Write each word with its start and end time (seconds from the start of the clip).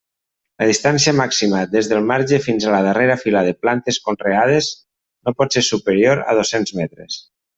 La 0.61 0.67
distància 0.67 1.11
màxima 1.17 1.59
des 1.73 1.89
del 1.91 2.07
marge 2.11 2.39
fins 2.45 2.65
a 2.65 2.71
la 2.77 2.81
darrera 2.87 3.17
fila 3.25 3.45
de 3.49 3.53
plantes 3.67 4.01
conreades 4.07 4.73
no 5.29 5.35
pot 5.43 5.59
ser 5.59 5.65
superior 5.69 6.25
a 6.33 6.37
dos-cents 6.41 6.75
metres. 6.81 7.21